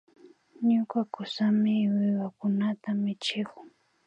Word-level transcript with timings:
Ñuka 0.69 0.99
kusami 1.13 1.73
wiwakunata 1.95 2.89
michikun 3.01 3.67